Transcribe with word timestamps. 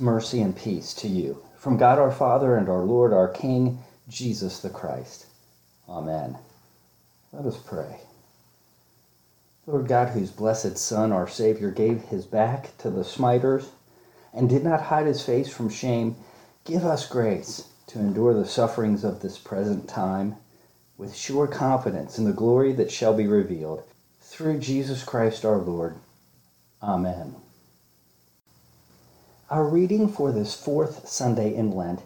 Mercy, 0.00 0.40
and 0.40 0.56
peace 0.56 0.94
to 0.94 1.08
you 1.08 1.42
from 1.56 1.76
God 1.76 1.98
our 1.98 2.12
Father 2.12 2.56
and 2.56 2.68
our 2.68 2.82
Lord, 2.82 3.12
our 3.12 3.28
King, 3.28 3.78
Jesus 4.08 4.60
the 4.60 4.70
Christ. 4.70 5.26
Amen. 5.88 6.36
Let 7.32 7.46
us 7.46 7.58
pray. 7.58 8.00
Lord 9.66 9.88
God, 9.88 10.10
whose 10.10 10.30
blessed 10.30 10.78
Son, 10.78 11.10
our 11.10 11.26
Savior, 11.26 11.70
gave 11.70 12.02
his 12.02 12.24
back 12.24 12.76
to 12.78 12.90
the 12.90 13.02
smiters 13.02 13.70
and 14.32 14.48
did 14.48 14.62
not 14.62 14.82
hide 14.82 15.06
his 15.06 15.24
face 15.24 15.48
from 15.48 15.68
shame, 15.68 16.14
give 16.64 16.84
us 16.84 17.08
grace 17.08 17.68
to 17.88 17.98
endure 17.98 18.34
the 18.34 18.46
sufferings 18.46 19.02
of 19.02 19.22
this 19.22 19.38
present 19.38 19.88
time 19.88 20.36
with 20.96 21.16
sure 21.16 21.46
confidence 21.46 22.18
in 22.18 22.24
the 22.24 22.32
glory 22.32 22.72
that 22.72 22.90
shall 22.90 23.14
be 23.14 23.26
revealed 23.26 23.82
through 24.20 24.58
Jesus 24.58 25.02
Christ 25.02 25.44
our 25.44 25.58
Lord. 25.58 25.96
Amen. 26.82 27.34
Our 29.48 29.64
reading 29.64 30.08
for 30.08 30.32
this 30.32 30.56
fourth 30.56 31.08
Sunday 31.08 31.54
in 31.54 31.70
Lent 31.70 32.02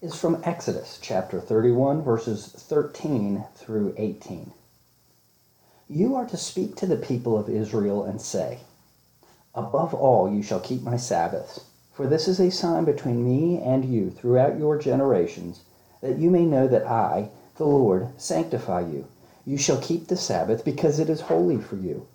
is 0.00 0.14
from 0.14 0.40
Exodus 0.44 0.96
chapter 1.02 1.40
31, 1.40 2.02
verses 2.02 2.46
13 2.46 3.46
through 3.56 3.96
18. 3.96 4.52
You 5.88 6.14
are 6.14 6.24
to 6.26 6.36
speak 6.36 6.76
to 6.76 6.86
the 6.86 6.94
people 6.94 7.36
of 7.36 7.48
Israel 7.48 8.04
and 8.04 8.20
say, 8.20 8.60
Above 9.56 9.92
all, 9.92 10.32
you 10.32 10.40
shall 10.40 10.60
keep 10.60 10.82
my 10.82 10.96
Sabbaths, 10.96 11.62
for 11.92 12.06
this 12.06 12.28
is 12.28 12.38
a 12.38 12.48
sign 12.48 12.84
between 12.84 13.24
me 13.24 13.60
and 13.60 13.84
you 13.84 14.08
throughout 14.08 14.56
your 14.56 14.78
generations, 14.78 15.64
that 16.00 16.18
you 16.18 16.30
may 16.30 16.44
know 16.46 16.68
that 16.68 16.86
I, 16.86 17.30
the 17.56 17.66
Lord, 17.66 18.10
sanctify 18.18 18.82
you. 18.82 19.08
You 19.44 19.58
shall 19.58 19.80
keep 19.80 20.06
the 20.06 20.16
Sabbath 20.16 20.64
because 20.64 21.00
it 21.00 21.10
is 21.10 21.22
holy 21.22 21.58
for 21.58 21.74
you. 21.74 22.06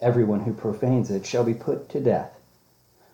Everyone 0.00 0.42
who 0.42 0.54
profanes 0.54 1.10
it 1.10 1.26
shall 1.26 1.42
be 1.42 1.54
put 1.54 1.88
to 1.88 2.00
death. 2.00 2.38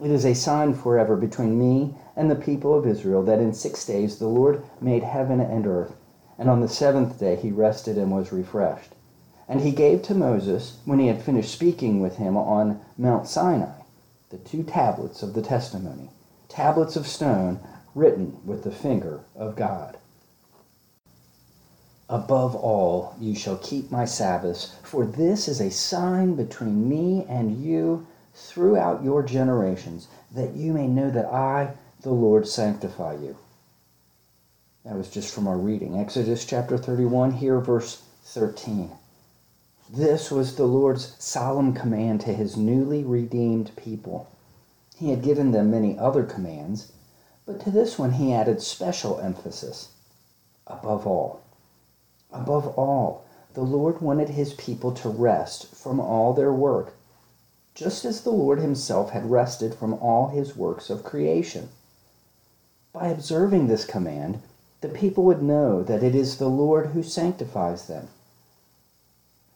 It 0.00 0.12
is 0.12 0.24
a 0.24 0.34
sign 0.34 0.74
forever 0.74 1.16
between 1.16 1.58
me 1.58 1.96
and 2.14 2.30
the 2.30 2.36
people 2.36 2.72
of 2.72 2.86
Israel 2.86 3.22
that 3.24 3.40
in 3.40 3.52
six 3.52 3.84
days 3.84 4.18
the 4.18 4.28
Lord 4.28 4.62
made 4.80 5.02
heaven 5.02 5.40
and 5.40 5.66
earth, 5.66 5.96
and 6.38 6.48
on 6.48 6.60
the 6.60 6.68
seventh 6.68 7.18
day 7.18 7.34
he 7.34 7.50
rested 7.50 7.98
and 7.98 8.12
was 8.12 8.32
refreshed. 8.32 8.94
And 9.48 9.60
he 9.60 9.72
gave 9.72 10.02
to 10.02 10.14
Moses, 10.14 10.78
when 10.84 11.00
he 11.00 11.08
had 11.08 11.22
finished 11.22 11.50
speaking 11.50 12.00
with 12.00 12.16
him 12.16 12.36
on 12.36 12.80
Mount 12.96 13.26
Sinai, 13.26 13.80
the 14.30 14.38
two 14.38 14.62
tablets 14.62 15.22
of 15.22 15.34
the 15.34 15.42
testimony, 15.42 16.10
tablets 16.48 16.94
of 16.94 17.06
stone 17.06 17.58
written 17.94 18.38
with 18.44 18.62
the 18.62 18.70
finger 18.70 19.20
of 19.34 19.56
God. 19.56 19.96
Above 22.08 22.54
all, 22.54 23.16
you 23.18 23.34
shall 23.34 23.56
keep 23.58 23.90
my 23.90 24.04
Sabbaths, 24.04 24.76
for 24.82 25.04
this 25.04 25.48
is 25.48 25.60
a 25.60 25.70
sign 25.70 26.36
between 26.36 26.88
me 26.88 27.26
and 27.28 27.62
you 27.62 28.06
throughout 28.38 29.02
your 29.02 29.22
generations, 29.22 30.06
that 30.32 30.54
you 30.54 30.72
may 30.72 30.86
know 30.86 31.10
that 31.10 31.26
I, 31.26 31.74
the 32.02 32.12
Lord, 32.12 32.46
sanctify 32.46 33.14
you. 33.14 33.36
That 34.84 34.96
was 34.96 35.10
just 35.10 35.34
from 35.34 35.48
our 35.48 35.58
reading. 35.58 35.98
Exodus 35.98 36.44
chapter 36.44 36.78
31, 36.78 37.32
here, 37.32 37.58
verse 37.60 38.02
13. 38.24 38.90
This 39.90 40.30
was 40.30 40.54
the 40.54 40.66
Lord's 40.66 41.14
solemn 41.18 41.72
command 41.72 42.20
to 42.22 42.32
his 42.32 42.56
newly 42.56 43.02
redeemed 43.02 43.74
people. 43.76 44.28
He 44.96 45.10
had 45.10 45.22
given 45.22 45.50
them 45.50 45.70
many 45.70 45.98
other 45.98 46.24
commands, 46.24 46.92
but 47.44 47.60
to 47.60 47.70
this 47.70 47.98
one 47.98 48.12
he 48.12 48.32
added 48.32 48.62
special 48.62 49.18
emphasis. 49.18 49.88
Above 50.66 51.06
all, 51.06 51.40
above 52.30 52.68
all, 52.78 53.24
the 53.54 53.62
Lord 53.62 54.00
wanted 54.00 54.28
his 54.30 54.52
people 54.54 54.92
to 54.92 55.08
rest 55.08 55.74
from 55.74 55.98
all 55.98 56.34
their 56.34 56.52
work 56.52 56.94
just 57.78 58.04
as 58.04 58.22
the 58.22 58.32
Lord 58.32 58.58
himself 58.58 59.12
had 59.12 59.30
rested 59.30 59.72
from 59.72 59.94
all 59.94 60.30
his 60.30 60.56
works 60.56 60.90
of 60.90 61.04
creation. 61.04 61.68
By 62.92 63.06
observing 63.06 63.68
this 63.68 63.84
command, 63.84 64.42
the 64.80 64.88
people 64.88 65.22
would 65.26 65.44
know 65.44 65.84
that 65.84 66.02
it 66.02 66.12
is 66.12 66.38
the 66.38 66.48
Lord 66.48 66.86
who 66.86 67.04
sanctifies 67.04 67.86
them. 67.86 68.08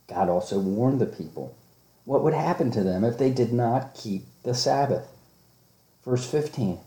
God 0.06 0.28
also 0.28 0.60
warned 0.60 1.00
the 1.00 1.06
people 1.06 1.56
what 2.04 2.22
would 2.22 2.32
happen 2.32 2.70
to 2.70 2.84
them 2.84 3.02
if 3.02 3.18
they 3.18 3.28
did 3.28 3.52
not 3.52 3.92
keep 3.92 4.24
the 4.44 4.54
Sabbath. 4.54 5.08
Verse 6.04 6.24
15 6.24 6.78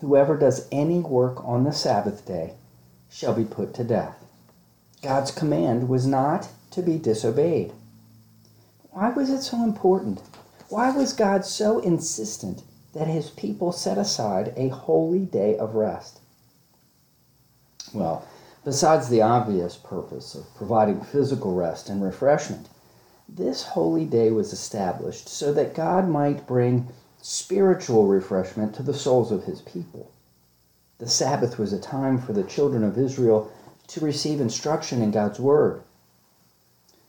Whoever 0.00 0.36
does 0.36 0.68
any 0.70 1.00
work 1.00 1.44
on 1.44 1.64
the 1.64 1.72
Sabbath 1.72 2.24
day 2.24 2.54
shall 3.10 3.34
be 3.34 3.44
put 3.44 3.74
to 3.74 3.82
death. 3.82 4.16
God's 5.02 5.32
command 5.32 5.88
was 5.88 6.06
not 6.06 6.48
to 6.70 6.80
be 6.80 6.96
disobeyed. 6.96 7.72
Why 8.90 9.10
was 9.10 9.30
it 9.30 9.42
so 9.42 9.64
important 9.64 10.20
why 10.68 10.90
was 10.90 11.12
God 11.12 11.44
so 11.44 11.78
insistent 11.78 12.62
that 12.92 13.06
his 13.06 13.30
people 13.30 13.72
set 13.72 13.98
aside 13.98 14.52
a 14.56 14.68
holy 14.68 15.24
day 15.26 15.56
of 15.56 15.74
rest? 15.74 16.20
Well, 17.92 18.26
besides 18.64 19.08
the 19.08 19.22
obvious 19.22 19.76
purpose 19.76 20.34
of 20.34 20.52
providing 20.56 21.00
physical 21.02 21.54
rest 21.54 21.88
and 21.88 22.02
refreshment, 22.02 22.68
this 23.28 23.62
holy 23.62 24.04
day 24.04 24.30
was 24.30 24.52
established 24.52 25.28
so 25.28 25.52
that 25.52 25.74
God 25.74 26.08
might 26.08 26.46
bring 26.46 26.88
spiritual 27.20 28.06
refreshment 28.06 28.74
to 28.74 28.82
the 28.82 28.94
souls 28.94 29.32
of 29.32 29.44
his 29.44 29.60
people. 29.62 30.10
The 30.98 31.08
Sabbath 31.08 31.58
was 31.58 31.72
a 31.72 31.78
time 31.78 32.18
for 32.18 32.32
the 32.32 32.44
children 32.44 32.82
of 32.82 32.98
Israel 32.98 33.52
to 33.88 34.00
receive 34.00 34.40
instruction 34.40 35.02
in 35.02 35.10
God's 35.10 35.38
Word. 35.38 35.82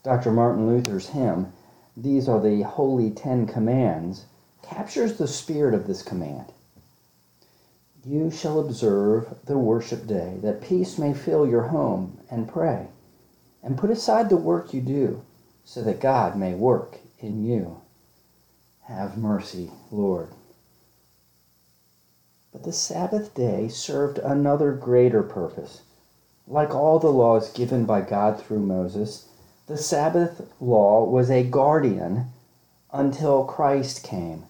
Dr. 0.04 0.32
Martin 0.32 0.68
Luther's 0.68 1.10
hymn, 1.10 1.54
these 1.98 2.30
are 2.30 2.40
the 2.40 2.62
holy 2.62 3.10
Ten 3.10 3.48
Commands, 3.48 4.26
captures 4.62 5.18
the 5.18 5.28
spirit 5.28 5.74
of 5.74 5.88
this 5.88 6.04
command. 6.04 6.54
You 8.06 8.32
shall 8.32 8.60
observe 8.60 9.36
the 9.46 9.58
worship 9.58 10.08
day, 10.08 10.38
that 10.44 10.62
peace 10.62 10.98
may 11.00 11.14
fill 11.14 11.48
your 11.48 11.64
home, 11.64 12.20
and 12.30 12.48
pray. 12.48 12.88
and 13.64 13.78
put 13.78 13.90
aside 13.90 14.30
the 14.30 14.38
work 14.38 14.74
you 14.74 14.82
do, 14.82 15.22
so 15.66 15.82
that 15.84 16.00
God 16.00 16.38
may 16.38 16.54
work 16.54 17.00
in 17.20 17.44
you. 17.44 17.82
Have 18.84 19.18
mercy, 19.18 19.72
Lord. 19.92 20.30
But 22.54 22.64
the 22.64 22.72
Sabbath 22.74 23.34
day 23.34 23.68
served 23.68 24.20
another 24.20 24.72
greater 24.72 25.24
purpose. 25.24 25.82
Like 26.48 26.74
all 26.74 27.00
the 27.00 27.12
laws 27.12 27.52
given 27.52 27.86
by 27.86 28.02
God 28.02 28.42
through 28.42 28.62
Moses, 28.62 29.28
the 29.68 29.78
Sabbath 29.78 30.50
law 30.62 31.04
was 31.04 31.30
a 31.30 31.44
guardian 31.44 32.28
until 32.92 33.44
Christ 33.44 34.02
came. 34.02 34.46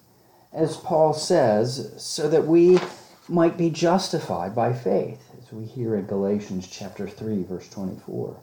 As 0.52 0.76
Paul 0.76 1.12
says, 1.12 1.92
so 1.98 2.28
that 2.28 2.46
we 2.46 2.78
might 3.28 3.58
be 3.58 3.68
justified 3.68 4.54
by 4.54 4.72
faith, 4.72 5.30
as 5.42 5.52
we 5.52 5.64
hear 5.64 5.96
in 5.96 6.06
Galatians 6.06 6.68
chapter 6.68 7.08
3 7.08 7.42
verse 7.42 7.68
24. 7.68 8.38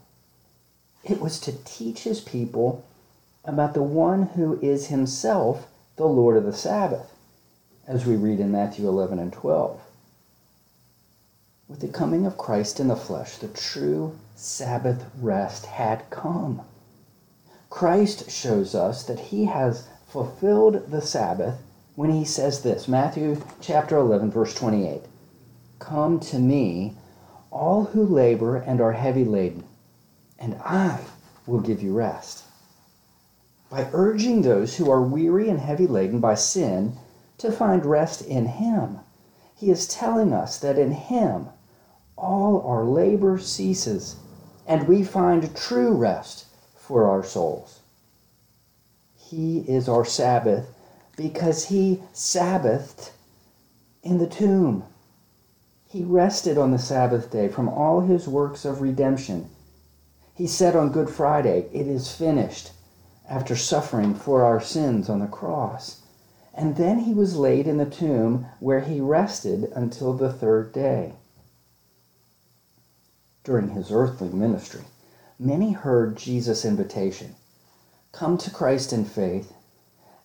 It 1.06 1.22
was 1.22 1.40
to 1.42 1.64
teach 1.64 2.04
his 2.04 2.20
people 2.20 2.86
about 3.46 3.74
the 3.74 3.84
one 3.84 4.24
who 4.36 4.60
is 4.62 4.88
himself 4.88 5.68
the 5.96 6.06
Lord 6.06 6.36
of 6.36 6.44
the 6.44 6.54
Sabbath, 6.54 7.16
as 7.88 8.06
we 8.06 8.16
read 8.16 8.40
in 8.42 8.52
Matthew 8.52 8.88
11 8.88 9.18
and 9.18 9.32
12. 9.32 9.80
With 11.68 11.80
the 11.80 11.88
coming 11.88 12.28
of 12.28 12.38
Christ 12.38 12.80
in 12.80 12.90
the 12.90 12.96
flesh, 12.96 13.38
the 13.38 13.48
true 13.48 14.20
Sabbath 14.36 15.04
rest 15.20 15.66
had 15.66 16.08
come. 16.12 16.62
Christ 17.72 18.30
shows 18.30 18.76
us 18.76 19.04
that 19.04 19.20
he 19.20 19.46
has 19.46 19.88
fulfilled 20.08 20.92
the 20.92 21.02
Sabbath 21.02 21.56
when 21.96 22.12
he 22.12 22.24
says 22.24 22.62
this 22.62 22.88
Matthew 22.88 23.42
chapter 23.62 23.98
11, 23.98 24.30
verse 24.30 24.54
28 24.54 25.02
Come 25.80 26.20
to 26.20 26.38
me, 26.38 26.94
all 27.50 27.86
who 27.86 28.06
labor 28.06 28.58
and 28.58 28.80
are 28.80 28.94
heavy 28.94 29.26
laden, 29.26 29.64
and 30.38 30.56
I 30.64 31.00
will 31.48 31.62
give 31.62 31.82
you 31.82 31.96
rest. 31.96 32.44
By 33.72 33.90
urging 33.92 34.44
those 34.44 34.78
who 34.78 34.92
are 34.92 35.02
weary 35.02 35.50
and 35.50 35.60
heavy 35.60 35.88
laden 35.88 36.20
by 36.20 36.36
sin 36.36 37.00
to 37.40 37.52
find 37.52 37.88
rest 37.88 38.22
in 38.22 38.46
him, 38.46 39.00
he 39.56 39.72
is 39.72 39.88
telling 39.88 40.32
us 40.32 40.60
that 40.60 40.78
in 40.78 40.92
him 40.92 41.50
all 42.26 42.64
our 42.66 42.84
labor 42.84 43.38
ceases 43.38 44.16
and 44.68 44.88
we 44.88 45.04
find 45.04 45.56
true 45.56 45.94
rest 45.94 46.46
for 46.76 47.08
our 47.08 47.24
souls. 47.24 47.82
He 49.16 49.60
is 49.60 49.88
our 49.88 50.04
Sabbath 50.06 50.68
because 51.16 51.66
he 51.66 52.02
Sabbathed 52.14 53.12
in 54.04 54.18
the 54.18 54.28
tomb. 54.28 54.84
He 55.88 56.04
rested 56.04 56.58
on 56.58 56.72
the 56.72 56.80
Sabbath 56.80 57.32
day 57.32 57.48
from 57.48 57.70
all 57.70 58.02
his 58.02 58.28
works 58.28 58.66
of 58.66 58.82
redemption. 58.82 59.50
He 60.34 60.48
said 60.48 60.76
on 60.76 60.92
Good 60.92 61.10
Friday, 61.10 61.70
It 61.72 61.88
is 61.88 62.12
finished, 62.12 62.72
after 63.30 63.56
suffering 63.56 64.14
for 64.14 64.44
our 64.44 64.60
sins 64.60 65.10
on 65.10 65.20
the 65.20 65.28
cross. 65.28 66.02
And 66.54 66.76
then 66.76 67.00
he 67.00 67.14
was 67.14 67.38
laid 67.38 67.68
in 67.68 67.78
the 67.78 67.86
tomb 67.86 68.48
where 68.60 68.82
he 68.82 69.00
rested 69.00 69.72
until 69.76 70.14
the 70.14 70.34
third 70.34 70.74
day. 70.74 71.14
During 73.46 73.70
his 73.70 73.92
earthly 73.92 74.30
ministry, 74.30 74.86
many 75.38 75.72
heard 75.72 76.18
Jesus' 76.18 76.66
invitation 76.66 77.36
come 78.12 78.40
to 78.40 78.50
Christ 78.50 78.92
in 78.92 79.06
faith 79.06 79.54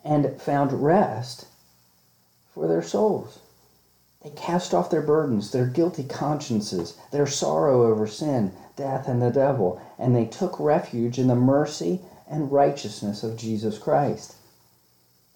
and 0.03 0.41
found 0.41 0.83
rest 0.83 1.45
for 2.55 2.67
their 2.67 2.83
souls. 2.83 3.41
They 4.23 4.31
cast 4.31 4.73
off 4.73 4.89
their 4.89 5.03
burdens, 5.03 5.51
their 5.51 5.67
guilty 5.67 6.05
consciences, 6.05 6.97
their 7.11 7.27
sorrow 7.27 7.87
over 7.91 8.07
sin, 8.07 8.53
death, 8.75 9.07
and 9.07 9.21
the 9.21 9.31
devil, 9.31 9.79
and 9.99 10.17
they 10.17 10.25
took 10.25 10.59
refuge 10.59 11.19
in 11.19 11.27
the 11.27 11.35
mercy 11.35 12.01
and 12.27 12.51
righteousness 12.51 13.23
of 13.23 13.37
Jesus 13.37 13.77
Christ. 13.77 14.35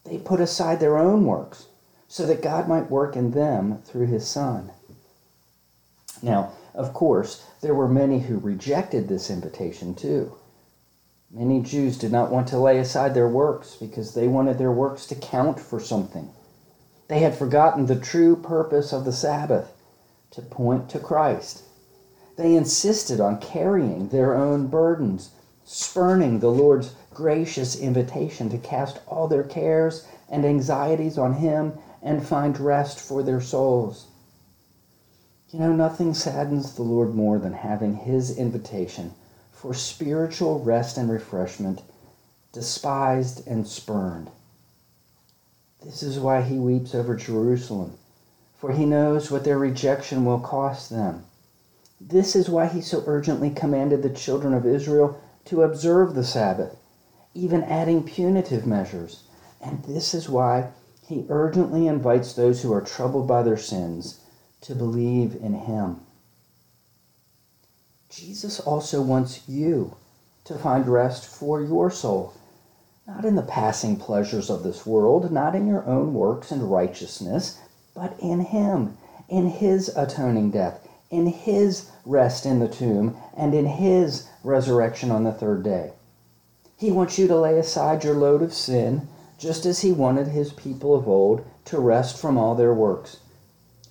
They 0.04 0.16
put 0.16 0.40
aside 0.40 0.80
their 0.80 0.96
own 0.96 1.26
works 1.26 1.66
so 2.08 2.24
that 2.24 2.40
God 2.40 2.66
might 2.66 2.90
work 2.90 3.14
in 3.14 3.32
them 3.32 3.82
through 3.84 4.06
his 4.06 4.26
Son. 4.26 4.70
Now, 6.22 6.52
of 6.74 6.92
course, 6.92 7.46
there 7.60 7.74
were 7.74 7.88
many 7.88 8.18
who 8.18 8.38
rejected 8.38 9.08
this 9.08 9.30
invitation 9.30 9.94
too. 9.94 10.34
Many 11.30 11.62
Jews 11.62 11.96
did 11.96 12.10
not 12.10 12.30
want 12.30 12.48
to 12.48 12.58
lay 12.58 12.78
aside 12.78 13.14
their 13.14 13.28
works 13.28 13.76
because 13.76 14.14
they 14.14 14.28
wanted 14.28 14.58
their 14.58 14.72
works 14.72 15.06
to 15.06 15.14
count 15.14 15.60
for 15.60 15.78
something. 15.78 16.30
They 17.08 17.20
had 17.20 17.36
forgotten 17.36 17.86
the 17.86 17.96
true 17.98 18.34
purpose 18.34 18.92
of 18.92 19.04
the 19.04 19.12
Sabbath 19.12 19.72
to 20.32 20.42
point 20.42 20.88
to 20.90 20.98
Christ. 20.98 21.62
They 22.36 22.56
insisted 22.56 23.20
on 23.20 23.40
carrying 23.40 24.08
their 24.08 24.34
own 24.34 24.66
burdens, 24.66 25.30
spurning 25.64 26.40
the 26.40 26.50
Lord's 26.50 26.94
gracious 27.12 27.76
invitation 27.76 28.48
to 28.50 28.58
cast 28.58 28.98
all 29.06 29.28
their 29.28 29.44
cares 29.44 30.06
and 30.28 30.44
anxieties 30.44 31.18
on 31.18 31.34
Him 31.34 31.74
and 32.02 32.26
find 32.26 32.58
rest 32.58 32.98
for 32.98 33.22
their 33.22 33.40
souls. 33.40 34.08
You 35.54 35.60
know, 35.60 35.72
nothing 35.72 36.14
saddens 36.14 36.74
the 36.74 36.82
Lord 36.82 37.14
more 37.14 37.38
than 37.38 37.52
having 37.52 37.94
His 37.94 38.36
invitation 38.36 39.14
for 39.52 39.72
spiritual 39.72 40.58
rest 40.58 40.98
and 40.98 41.08
refreshment, 41.08 41.82
despised 42.52 43.46
and 43.46 43.64
spurned. 43.64 44.32
This 45.80 46.02
is 46.02 46.18
why 46.18 46.42
he 46.42 46.58
weeps 46.58 46.92
over 46.92 47.14
Jerusalem, 47.14 47.92
for 48.56 48.72
he 48.72 48.84
knows 48.84 49.30
what 49.30 49.44
their 49.44 49.56
rejection 49.56 50.24
will 50.24 50.40
cost 50.40 50.90
them. 50.90 51.22
This 52.00 52.34
is 52.34 52.50
why 52.50 52.66
he 52.66 52.80
so 52.80 53.04
urgently 53.06 53.50
commanded 53.50 54.02
the 54.02 54.10
children 54.10 54.54
of 54.54 54.66
Israel 54.66 55.20
to 55.44 55.62
observe 55.62 56.16
the 56.16 56.24
Sabbath, 56.24 56.74
even 57.32 57.62
adding 57.62 58.02
punitive 58.02 58.66
measures. 58.66 59.22
And 59.60 59.84
this 59.84 60.14
is 60.14 60.28
why 60.28 60.70
he 61.06 61.26
urgently 61.28 61.86
invites 61.86 62.32
those 62.32 62.62
who 62.62 62.72
are 62.72 62.80
troubled 62.80 63.28
by 63.28 63.44
their 63.44 63.56
sins 63.56 64.18
to 64.64 64.74
believe 64.74 65.34
in 65.36 65.54
him. 65.54 66.00
Jesus 68.10 68.60
also 68.60 69.02
wants 69.02 69.48
you 69.48 69.96
to 70.44 70.54
find 70.54 70.86
rest 70.86 71.26
for 71.26 71.60
your 71.60 71.90
soul, 71.90 72.34
not 73.06 73.24
in 73.24 73.34
the 73.34 73.42
passing 73.42 73.96
pleasures 73.96 74.50
of 74.50 74.62
this 74.62 74.86
world, 74.86 75.32
not 75.32 75.54
in 75.54 75.66
your 75.66 75.84
own 75.84 76.14
works 76.14 76.50
and 76.50 76.70
righteousness, 76.70 77.58
but 77.94 78.14
in 78.20 78.40
Him, 78.40 78.96
in 79.28 79.48
His 79.48 79.88
atoning 79.96 80.50
death, 80.50 80.86
in 81.10 81.26
His 81.26 81.90
rest 82.04 82.46
in 82.46 82.60
the 82.60 82.68
tomb, 82.68 83.16
and 83.36 83.54
in 83.54 83.66
His 83.66 84.28
resurrection 84.42 85.10
on 85.10 85.24
the 85.24 85.32
third 85.32 85.62
day. 85.62 85.92
He 86.76 86.92
wants 86.92 87.18
you 87.18 87.26
to 87.28 87.36
lay 87.36 87.58
aside 87.58 88.04
your 88.04 88.14
load 88.14 88.42
of 88.42 88.54
sin, 88.54 89.08
just 89.38 89.66
as 89.66 89.80
He 89.80 89.92
wanted 89.92 90.28
His 90.28 90.52
people 90.52 90.94
of 90.94 91.08
old 91.08 91.44
to 91.66 91.80
rest 91.80 92.18
from 92.18 92.36
all 92.38 92.54
their 92.54 92.74
works. 92.74 93.18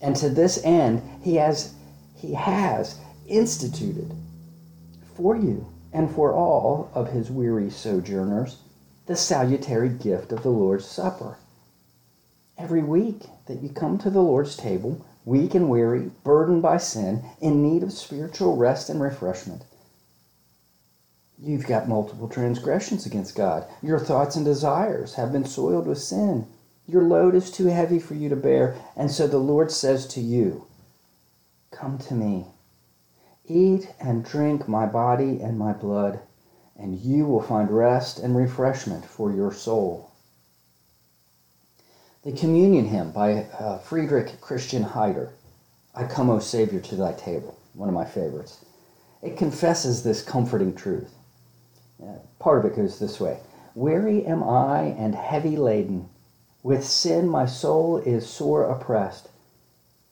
And 0.03 0.15
to 0.17 0.29
this 0.29 0.63
end, 0.65 1.01
He 1.23 1.37
has, 1.37 1.73
he 2.13 2.33
has 2.33 2.99
instituted 3.25 4.13
for 5.15 5.35
you 5.35 5.65
and 5.93 6.13
for 6.13 6.33
all 6.33 6.91
of 6.93 7.11
his 7.11 7.31
weary 7.31 7.69
sojourners 7.69 8.57
the 9.05 9.15
salutary 9.15 9.89
gift 9.89 10.31
of 10.31 10.43
the 10.43 10.49
Lord's 10.49 10.85
Supper. 10.85 11.37
Every 12.57 12.83
week 12.83 13.23
that 13.47 13.61
you 13.61 13.69
come 13.69 13.97
to 13.99 14.09
the 14.09 14.21
Lord's 14.21 14.55
table, 14.55 15.05
weak 15.25 15.55
and 15.55 15.69
weary, 15.69 16.11
burdened 16.23 16.61
by 16.61 16.77
sin, 16.77 17.23
in 17.41 17.61
need 17.61 17.83
of 17.83 17.91
spiritual 17.91 18.55
rest 18.55 18.89
and 18.89 19.01
refreshment, 19.01 19.63
you've 21.37 21.67
got 21.67 21.89
multiple 21.89 22.29
transgressions 22.29 23.05
against 23.05 23.35
God. 23.35 23.65
Your 23.81 23.99
thoughts 23.99 24.35
and 24.35 24.45
desires 24.45 25.15
have 25.15 25.31
been 25.31 25.45
soiled 25.45 25.87
with 25.87 25.99
sin. 25.99 26.47
Your 26.87 27.03
load 27.03 27.35
is 27.35 27.51
too 27.51 27.67
heavy 27.67 27.99
for 27.99 28.13
you 28.13 28.29
to 28.29 28.35
bear, 28.35 28.75
and 28.95 29.09
so 29.09 29.27
the 29.27 29.37
Lord 29.37 29.71
says 29.71 30.05
to 30.07 30.19
you, 30.19 30.67
Come 31.71 31.97
to 31.99 32.13
me 32.13 32.47
Eat 33.45 33.93
and 33.99 34.23
drink 34.23 34.69
my 34.69 34.85
body 34.85 35.41
and 35.41 35.59
my 35.59 35.73
blood, 35.73 36.21
and 36.77 36.97
you 36.97 37.25
will 37.25 37.41
find 37.41 37.69
rest 37.69 38.17
and 38.19 38.37
refreshment 38.37 39.03
for 39.03 39.33
your 39.33 39.51
soul. 39.51 40.11
The 42.23 42.31
communion 42.31 42.85
hymn 42.85 43.11
by 43.11 43.47
uh, 43.59 43.79
Friedrich 43.79 44.39
Christian 44.39 44.85
Heider, 44.85 45.31
I 45.93 46.05
come, 46.05 46.29
O 46.29 46.39
Savior, 46.39 46.79
to 46.79 46.95
thy 46.95 47.11
table, 47.11 47.59
one 47.73 47.89
of 47.89 47.95
my 47.95 48.05
favorites. 48.05 48.63
It 49.21 49.37
confesses 49.37 50.03
this 50.03 50.23
comforting 50.23 50.73
truth. 50.73 51.13
Uh, 52.01 52.19
part 52.39 52.59
of 52.63 52.71
it 52.71 52.77
goes 52.77 52.97
this 52.97 53.19
way 53.19 53.39
Weary 53.75 54.25
am 54.25 54.41
I 54.41 54.83
and 54.83 55.15
heavy 55.15 55.57
laden. 55.57 56.07
With 56.63 56.87
sin 56.87 57.27
my 57.27 57.45
soul 57.45 57.97
is 57.97 58.25
sore 58.25 58.63
oppressed. 58.63 59.27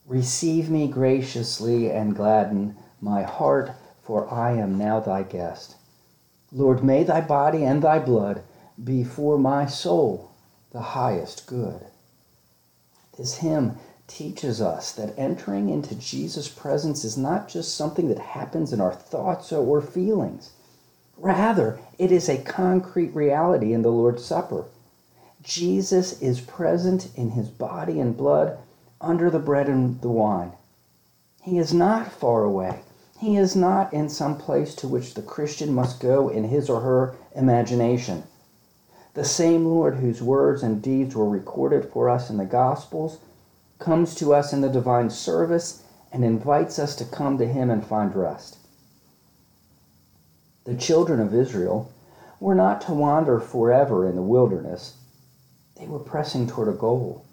Receive 0.05 0.70
me 0.70 0.89
graciously 0.89 1.89
and 1.89 2.13
gladden 2.13 2.75
my 3.00 3.24
heart, 3.24 3.72
for 4.03 4.29
I 4.29 4.51
am 4.58 4.77
now 4.77 5.00
thy 5.00 5.24
guest. 5.24 5.77
Lord, 6.51 6.84
may 6.84 7.05
thy 7.05 7.22
body 7.22 7.63
and 7.63 7.81
thy 7.81 8.00
blood 8.00 8.43
be 8.84 9.05
for 9.05 9.38
my 9.38 9.65
soul 9.65 10.31
the 10.72 10.81
highest 10.81 11.48
good. 11.48 11.86
This 13.17 13.36
hymn 13.36 13.77
teaches 14.08 14.60
us 14.60 14.91
that 14.91 15.17
entering 15.17 15.70
into 15.70 15.96
Jesus' 15.96 16.50
presence 16.50 17.05
is 17.05 17.17
not 17.17 17.48
just 17.48 17.75
something 17.75 18.10
that 18.10 18.20
happens 18.20 18.74
in 18.74 18.81
our 18.81 18.93
thoughts 18.93 19.53
or 19.53 19.81
feelings. 19.81 20.51
Rather, 21.17 21.79
it 21.98 22.12
is 22.12 22.27
a 22.27 22.43
concrete 22.43 23.15
reality 23.15 23.72
in 23.72 23.84
the 23.84 23.91
Lord's 23.91 24.25
Supper. 24.25 24.65
Jesus 25.43 26.21
is 26.21 26.39
present 26.41 27.10
in 27.15 27.31
his 27.31 27.50
body 27.50 28.00
and 28.00 28.15
blood 28.15 28.57
under 29.00 29.29
the 29.29 29.39
bread 29.39 29.67
and 29.67 30.00
the 30.01 30.10
wine. 30.10 30.51
He 31.41 31.57
is 31.57 31.74
not 31.74 32.12
far 32.12 32.43
away. 32.43 32.81
He 33.19 33.38
is 33.38 33.55
not 33.55 33.93
in 33.93 34.10
some 34.10 34.38
place 34.38 34.75
to 34.75 34.88
which 34.88 35.13
the 35.13 35.21
Christian 35.21 35.74
must 35.74 36.00
go 36.00 36.29
in 36.29 36.43
his 36.45 36.69
or 36.69 36.81
her 36.81 37.15
imagination. 37.36 38.24
The 39.13 39.25
same 39.25 39.65
Lord 39.65 39.95
whose 39.95 40.21
words 40.21 40.63
and 40.63 40.81
deeds 40.81 41.15
were 41.15 41.27
recorded 41.27 41.89
for 41.89 42.10
us 42.10 42.29
in 42.29 42.38
the 42.38 42.45
Gospels 42.45 43.17
comes 43.79 44.13
to 44.15 44.33
us 44.33 44.53
in 44.53 44.62
the 44.62 44.69
divine 44.69 45.10
service 45.10 45.83
and 46.12 46.24
invites 46.24 46.77
us 46.77 46.95
to 46.98 47.05
come 47.05 47.38
to 47.38 47.48
him 47.48 47.69
and 47.69 47.86
find 47.86 48.15
rest. 48.15 48.57
The 50.65 50.75
children 50.75 51.19
of 51.19 51.33
Israel 51.33 51.91
were 52.39 52.55
not 52.55 52.81
to 52.81 52.93
wander 52.93 53.39
forever 53.39 54.07
in 54.07 54.15
the 54.15 54.21
wilderness. 54.21 54.93
They 55.81 55.88
were 55.88 55.97
pressing 55.97 56.45
toward 56.45 56.67
a 56.67 56.73
goal. 56.73 57.25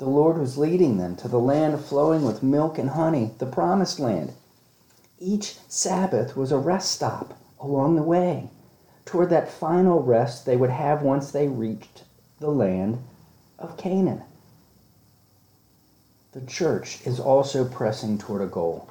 The 0.00 0.04
Lord 0.04 0.36
was 0.36 0.58
leading 0.58 0.98
them 0.98 1.16
to 1.16 1.28
the 1.28 1.40
land 1.40 1.80
flowing 1.80 2.26
with 2.26 2.42
milk 2.42 2.76
and 2.76 2.90
honey, 2.90 3.30
the 3.38 3.46
promised 3.46 3.98
land. 3.98 4.34
Each 5.18 5.58
Sabbath 5.66 6.36
was 6.36 6.52
a 6.52 6.58
rest 6.58 6.92
stop 6.92 7.38
along 7.58 7.96
the 7.96 8.02
way 8.02 8.50
toward 9.06 9.30
that 9.30 9.50
final 9.50 10.02
rest 10.02 10.44
they 10.44 10.58
would 10.58 10.68
have 10.68 11.00
once 11.00 11.30
they 11.30 11.48
reached 11.48 12.04
the 12.38 12.50
land 12.50 13.02
of 13.58 13.78
Canaan. 13.78 14.24
The 16.32 16.42
church 16.42 17.00
is 17.06 17.18
also 17.18 17.64
pressing 17.64 18.18
toward 18.18 18.42
a 18.42 18.46
goal. 18.46 18.90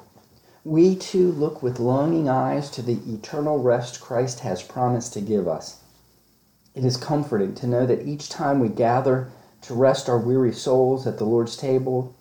We 0.64 0.96
too 0.96 1.30
look 1.30 1.62
with 1.62 1.78
longing 1.78 2.28
eyes 2.28 2.68
to 2.70 2.82
the 2.82 2.98
eternal 3.06 3.60
rest 3.60 4.00
Christ 4.00 4.40
has 4.40 4.64
promised 4.64 5.12
to 5.12 5.20
give 5.20 5.46
us. 5.46 5.76
It 6.76 6.84
is 6.84 6.98
comforting 6.98 7.54
to 7.54 7.66
know 7.66 7.86
that 7.86 8.06
each 8.06 8.28
time 8.28 8.60
we 8.60 8.68
gather 8.68 9.30
to 9.62 9.72
rest 9.72 10.10
our 10.10 10.18
weary 10.18 10.52
souls 10.52 11.06
at 11.06 11.16
the 11.16 11.24
Lord's 11.24 11.56
table, 11.56 12.14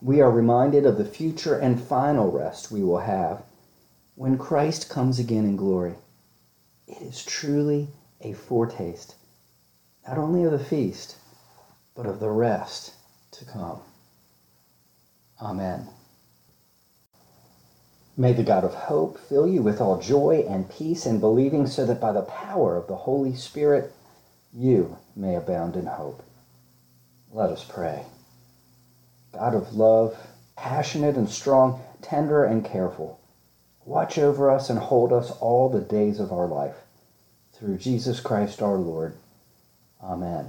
we 0.00 0.20
are 0.20 0.30
reminded 0.30 0.86
of 0.86 0.96
the 0.96 1.04
future 1.04 1.58
and 1.58 1.82
final 1.82 2.30
rest 2.30 2.70
we 2.70 2.84
will 2.84 3.00
have 3.00 3.42
when 4.14 4.38
Christ 4.38 4.88
comes 4.88 5.18
again 5.18 5.44
in 5.44 5.56
glory. 5.56 5.96
It 6.86 7.02
is 7.02 7.24
truly 7.24 7.88
a 8.20 8.32
foretaste, 8.32 9.16
not 10.06 10.18
only 10.18 10.44
of 10.44 10.52
the 10.52 10.60
feast, 10.60 11.16
but 11.96 12.06
of 12.06 12.20
the 12.20 12.30
rest 12.30 12.92
to 13.32 13.44
come. 13.44 13.80
Amen. 15.42 15.88
May 18.16 18.32
the 18.32 18.42
God 18.42 18.64
of 18.64 18.74
hope 18.74 19.18
fill 19.18 19.46
you 19.46 19.62
with 19.62 19.80
all 19.80 20.00
joy 20.00 20.46
and 20.48 20.70
peace 20.70 21.04
in 21.04 21.20
believing, 21.20 21.66
so 21.66 21.84
that 21.84 22.00
by 22.00 22.12
the 22.12 22.22
power 22.22 22.76
of 22.76 22.86
the 22.86 22.96
Holy 22.96 23.34
Spirit 23.34 23.92
you 24.54 24.96
may 25.14 25.34
abound 25.34 25.76
in 25.76 25.86
hope. 25.86 26.22
Let 27.30 27.50
us 27.50 27.62
pray. 27.62 28.04
God 29.34 29.54
of 29.54 29.74
love, 29.74 30.16
passionate 30.56 31.16
and 31.16 31.28
strong, 31.28 31.82
tender 32.00 32.42
and 32.44 32.64
careful, 32.64 33.20
watch 33.84 34.16
over 34.16 34.50
us 34.50 34.70
and 34.70 34.78
hold 34.78 35.12
us 35.12 35.30
all 35.32 35.68
the 35.68 35.80
days 35.80 36.18
of 36.18 36.32
our 36.32 36.46
life. 36.46 36.76
Through 37.52 37.78
Jesus 37.78 38.20
Christ 38.20 38.62
our 38.62 38.76
Lord. 38.76 39.14
Amen. 40.02 40.48